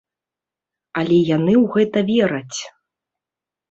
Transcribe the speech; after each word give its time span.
Але 1.03 1.17
яны 1.37 1.53
ў 1.63 1.77
гэта 1.77 1.97
вераць. 2.11 2.59